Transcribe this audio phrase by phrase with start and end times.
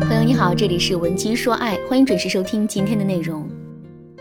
[0.00, 3.48] 朋友你好，这里是文姬说爱，欢迎准时收听今天的内容。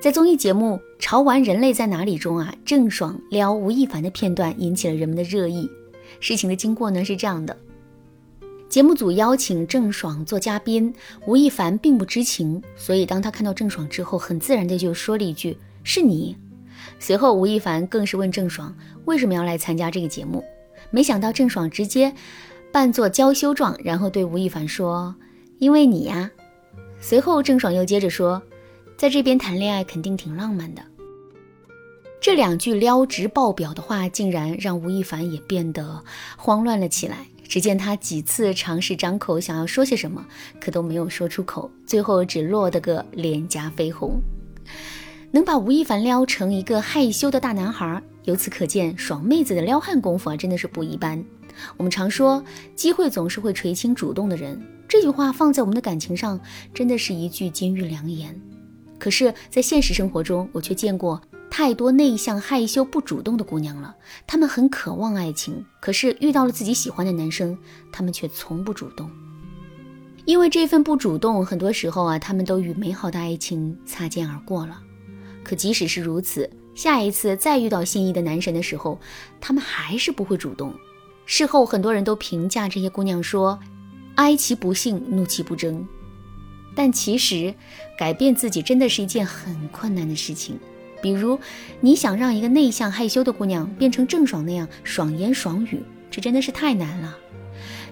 [0.00, 5.68] 在综艺节目《潮玩人类在哪里》中啊，郑爽撩吴亦凡的片段引起了人们的热议。
[6.20, 7.56] 事情的经过呢是这样的：
[8.68, 10.94] 节目组邀请郑爽做嘉宾，
[11.26, 16.36] 吴亦凡并不知情，所以当他看到郑爽之后，很自然的就说了一句：“是你。”
[17.00, 18.74] 随后吴亦凡更是问郑爽
[19.06, 20.44] 为什么要来参加这个节目，
[20.90, 22.14] 没想到郑爽直接
[22.70, 25.14] 扮作娇羞状，然后对吴亦凡说。
[25.58, 26.30] 因为你呀，
[27.00, 28.42] 随后郑爽又接着说，
[28.96, 30.82] 在这边谈恋爱肯定挺浪漫的。
[32.20, 36.02] 这两句撩直爆表的话，竟然让吴亦凡也变得
[36.36, 37.26] 慌乱了起来。
[37.46, 40.24] 只见他几次尝试张口想要说些什么，
[40.58, 44.18] 可都没有说出口，最后只落得个脸颊绯红。
[45.30, 51.22] 能把吴亦凡撩成一个害羞的大男孩，由此可见，爽妹子的撩汉功夫啊，真的是不一般。
[51.76, 52.42] 我们常说，
[52.74, 54.60] 机会总是会垂青主动的人。
[54.88, 56.38] 这句话放在我们的感情上，
[56.72, 58.40] 真的是一句金玉良言。
[58.98, 63.94] 可是，在现实生活中，我却见过太多内向、害羞、不主动的姑娘了。
[64.26, 67.58] 她们很渴望爱情，可是遇到了自己喜欢的男生，
[67.90, 69.10] 她们却从不主动。
[70.24, 74.80] 因为这份不主动，很多时候啊，她们都与美好的爱情擦肩而过了。
[75.42, 78.98] 可即使是如此，下一次再遇到心仪的男神的时候，
[79.40, 80.72] 她们还是不会主动。
[81.26, 83.58] 事后，很多人都评价这些姑娘说。
[84.16, 85.84] 哀其不幸，怒其不争。
[86.76, 87.52] 但其实，
[87.98, 90.56] 改变自己真的是一件很困难的事情。
[91.02, 91.36] 比如，
[91.80, 97.18] 你想让一个内向害羞的姑娘变成郑爽那样爽言爽语，这真的是太难了。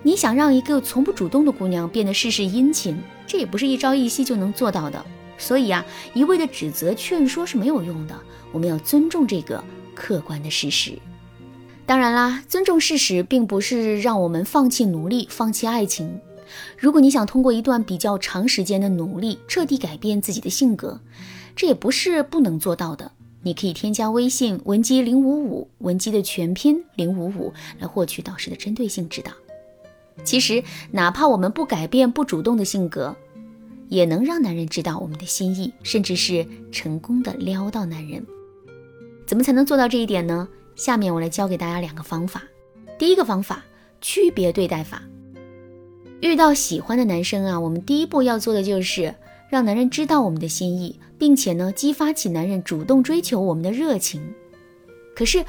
[0.05, 5.05] 你想让一个从不主动的姑娘变得事事殷勤，这也不是一朝一夕就能做到的。
[5.39, 8.17] 所以啊，一味的指责劝说是没有用的。
[8.53, 10.97] 我们要尊重这个客观的事实。
[11.85, 16.21] 当然啦，尊重事实并不是让我们放弃努力、放弃爱情。
[16.79, 21.01] 如果你想通过一段比较长时间的努力，彻底改变自己的性格，
[21.57, 23.13] 这也不是不能做到的。
[23.43, 29.33] 你可以添加微信文姬零五五，文姬的全拼零五五，来获取导师的针对性指导。
[30.25, 30.63] 其实，
[30.93, 33.17] 哪怕我们不改变不主动的性格，
[33.89, 38.25] 也能让男人知道我们的心意，甚至是成功的撩到男人。
[39.27, 40.49] 怎么才能做到这一点呢？
[40.75, 42.43] 下面我来教给大家两个方法。
[42.99, 43.65] 第一个方法，
[44.01, 45.03] 区别对待法。
[46.21, 49.15] 遇到喜欢的男生啊，我们第一步要做的就是
[49.51, 54.33] 让男人知道我们的心意，并且呢，激发起男人主动追求我们的热情。
[55.17, 55.45] 可是，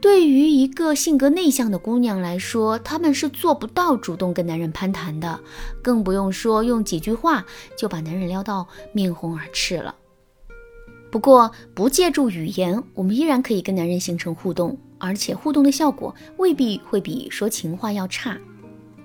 [0.00, 5.40] 对于一个性格内向的姑娘来说，她们是做不到主动跟男人攀谈的，
[5.82, 7.44] 更不用说用几句话
[7.76, 9.94] 就把男人撩到面红耳赤了。
[11.12, 18.34] 不过，不借助语言，我们依然可以跟男人形成互动，而且互动的效果未必会比说情话要差。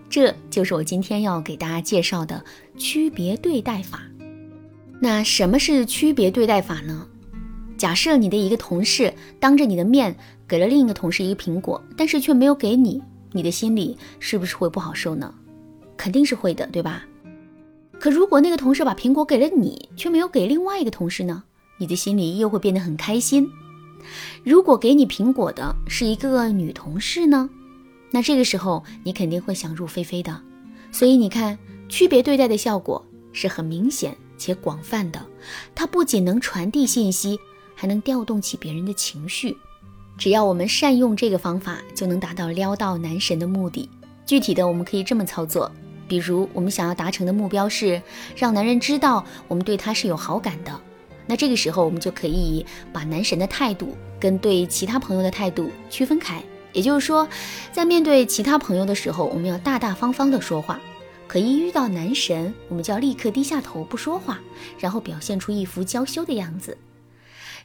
[0.09, 2.41] 这就是我今天要给大家介绍的
[2.77, 4.03] 区别对待法。
[5.01, 7.05] 那什么是区别对待法呢？
[7.77, 10.15] 假设你的一个同事当着你的面
[10.47, 13.03] 给了另一个同事一个苹果，但是却没有给你，
[13.33, 15.35] 你的心里是不是会不好受呢？
[15.97, 17.03] 肯定是会的，对吧？
[17.99, 21.43] 可如果那个同事把苹果给了你，却没有给另外一个同事呢？
[21.77, 23.49] 你的心里又会变得很开心。
[24.43, 27.49] 如果给你苹果的是一个女同事呢？
[28.11, 30.41] 那这个时候你肯定会想入非非的。
[30.91, 31.57] 所以你看，
[31.89, 35.25] 区别对待的效果是很明显且广泛的。
[35.75, 37.37] 它不仅能传递信息，
[37.75, 39.55] 还能调动起别人的情绪。
[40.17, 43.89] 只要我们善用这个方法，就能达到撩到男神的目的。
[44.25, 45.69] 具体的，我们可以这么操作：
[46.07, 48.01] 比如，我们想要达成的目标是
[48.35, 50.81] 让男人知道我们对他是有好感的。
[51.27, 56.41] 那这个时候，我们就可以把男神的态度跟对其他朋友的态度区分开。
[56.73, 57.27] 也就是说，
[57.71, 60.77] 在面对其他朋友的时候，我们要大大方方的说话；
[61.27, 64.39] 可一遇到男神，我们就要立刻低下头不说话，
[64.79, 66.77] 然后表现出一副娇羞的样子。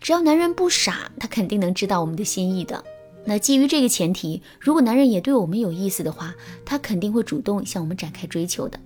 [0.00, 2.82] 只要男人不傻，他肯定能知道我们的心意的。
[3.24, 6.34] 那基于这个前提，如果男人也对我们有意思的话，
[6.64, 8.80] 他肯定会主动向我们展开追求的。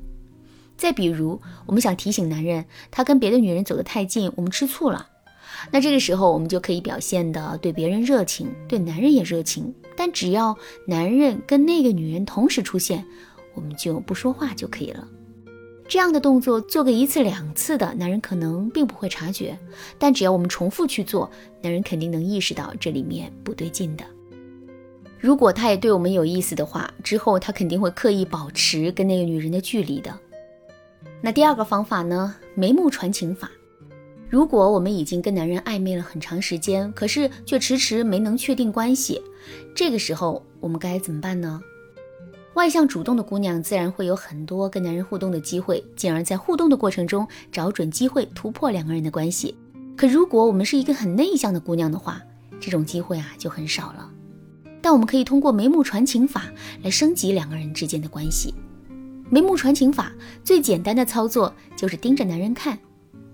[0.77, 5.09] 再比如，我们想提醒男人，他跟别的女人走得太近，我们吃醋了。
[5.71, 9.75] 那这个时候，我们就可以表现的对别人热情，对男人也热情。
[9.97, 10.57] 但只要
[10.87, 13.05] 男人跟那个女人同时出现，
[13.55, 15.09] 我们就不说话就可以了。
[15.89, 19.59] 这样的动作做个一次两次的，男人可能并不会察觉。
[19.99, 21.31] 但只要我们重复去做，
[21.63, 24.05] 男人肯定能意识到这里面不对劲的。
[25.19, 30.15] 如果他也对我们有意思的话，之后他肯定会刻意保持跟那个女人的距离的。
[31.23, 32.35] 那第二个方法呢？
[32.55, 33.51] 眉目传情法。
[34.29, 39.21] 如果我们已经跟男人暧昧了很长时间，可是却迟迟没能确定关系，
[39.75, 41.61] 这个时候我们该怎么办呢？
[42.55, 49.55] 外向主动的姑娘自然会有很多跟男人互动的机会，进而，在互动的过程中找准机会突破两个人的关系。
[49.97, 52.21] 可如果我们是一个很内向的姑娘的话，
[52.61, 54.11] 这种机会啊就很少了。
[54.81, 56.45] 但我们可以通过眉目传情法
[56.83, 58.55] 来升级两个人之间的关系。
[59.29, 60.13] 眉目传情法
[60.45, 62.79] 最简单的操作就是盯着男人看，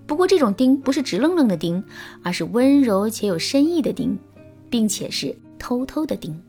[0.06, 1.83] 不过这种盯不是直愣愣的盯，
[2.23, 4.19] 而是温柔且有深意的盯，
[4.71, 6.41] 并且是偷偷的盯。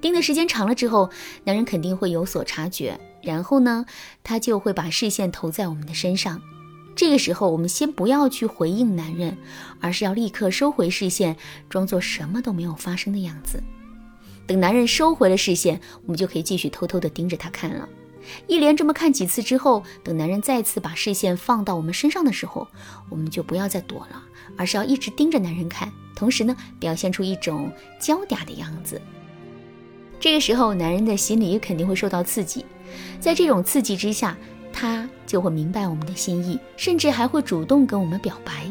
[0.00, 1.10] 盯的时间长了之后，
[1.44, 3.86] 男人肯定会有所察觉，然后呢，
[4.22, 6.40] 他就会把视线投在我们的身上。
[6.94, 9.36] 这个时候，我们先不要去回应男人，
[9.80, 11.36] 而是要立刻收回视线，
[11.68, 13.60] 装作什么都没有发生的样子。
[14.46, 17.88] 等男人收回了视线，我们就可以继续偷偷的盯着他看了。
[18.46, 22.68] 一连这么看几次之后，等男人再次把视线放到我们身上的时候，
[23.08, 24.22] 我们就不要再躲了，
[24.56, 27.70] 而是要一直盯着男人看，同时呢，表现出一种
[28.00, 29.00] 娇嗲的样子。
[30.18, 32.64] 这个时候，男人的心里肯定会受到刺激，
[33.20, 34.36] 在这种刺激之下，
[34.72, 38.66] 他就会明白我们的心意，甚至还会主动跟我们表白。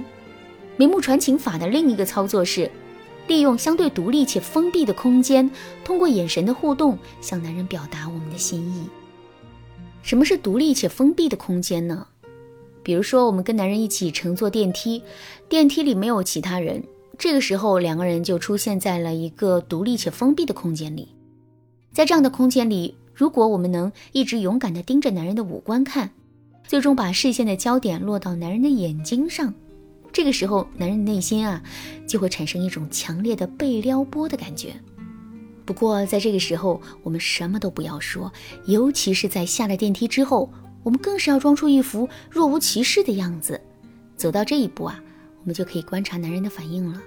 [0.78, 2.72] 眉目传情法的另一个操作是。
[3.28, 5.50] 利用相对独立且封闭的空间，
[5.84, 8.88] 通过眼神的互动向男人表达我们的心意。
[10.06, 12.06] 什么是独立且封闭的空间呢？
[12.84, 15.02] 比如说，我们跟男人一起乘坐电梯，
[15.50, 16.84] 电梯里没有其他人，
[17.18, 21.08] 这个时候两个人就出现在了一个独立且封闭的空间里。
[21.92, 26.12] 在这样的空间里，如果我们能一直勇敢地盯着男人的五官看，
[26.68, 29.52] 最终把视线的焦点落到男人的眼睛上。
[30.14, 31.64] 这个时候，男人内心啊，
[32.08, 34.76] 就会产生一种强烈的被撩拨的感觉。
[35.66, 38.32] 不过，在这个时候，我们什么都不要说，
[38.66, 40.50] 尤其是在下了电梯之后，
[40.84, 43.60] 我们更是要装出一副若无其事的样子。
[44.16, 45.02] 走到这一步啊，
[45.42, 47.02] 我们就可以观察男人的反应了。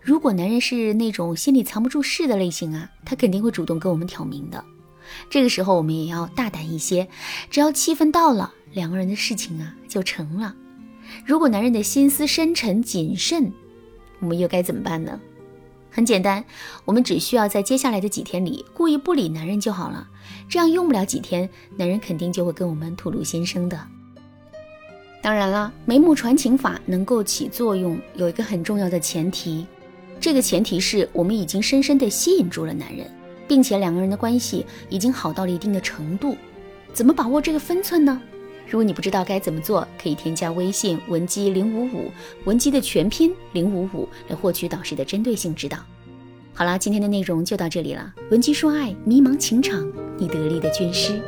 [0.00, 4.64] 如果男人是那种心里藏不住事的类型啊，他肯定会主动跟我们挑明的。
[5.28, 7.08] 这个时候，我们也要大胆一些，
[7.50, 10.54] 只要气氛到了，两个人的事情啊就成了。
[11.26, 13.52] 如果男人的心思深沉谨慎，
[14.20, 15.20] 我们又该怎么办呢？
[15.94, 16.44] 很简单，
[16.84, 20.08] 我们只需要在接下来的几天里故意不理男人就好了。
[20.48, 23.80] 这样用不了几天，男人肯定就会跟我们吐露心声的。
[25.22, 29.64] 当然了，眉目传情法能够起作用，有一个很重要的前提，
[30.18, 33.08] 这个前提是我们已经深深地吸引住了男人，
[33.46, 36.36] 并且两个人的关系已经好到了一定的程度。
[36.92, 38.20] 怎么把握这个分寸呢？
[38.66, 42.10] 如果你不知道该怎么做，可以添加微信文姬零五五，
[42.44, 45.78] 文姬的全拼零五五，来获取导师的针对性指导。
[46.54, 48.14] 好了，今天的内容就到这里了。
[48.30, 51.20] 文姬说爱，迷茫情场，你得力的军师。